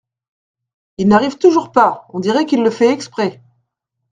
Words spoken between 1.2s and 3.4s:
toujours pas! on dirait qu’il le fait exprès!